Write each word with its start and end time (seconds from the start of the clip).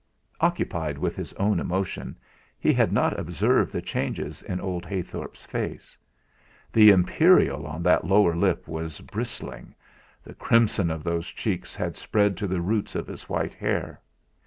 Occupied 0.39 0.97
with 0.97 1.15
his 1.15 1.31
own 1.33 1.59
emotion, 1.59 2.17
he 2.57 2.73
had 2.73 2.91
not 2.91 3.19
observed 3.19 3.71
the 3.71 3.83
change 3.83 4.19
in 4.41 4.59
old 4.59 4.83
Heythorp's 4.83 5.45
face. 5.45 5.95
The 6.73 6.89
imperial 6.89 7.67
on 7.67 7.83
that 7.83 8.03
lower 8.07 8.35
lip 8.35 8.67
was 8.67 8.99
bristling, 9.01 9.75
the 10.23 10.33
crimson 10.33 10.89
of 10.89 11.03
those 11.03 11.27
cheeks 11.27 11.75
had 11.75 11.95
spread 11.95 12.35
to 12.37 12.47
the 12.47 12.61
roots 12.61 12.95
of 12.95 13.05
his 13.05 13.29
white 13.29 13.53
hair. 13.53 14.01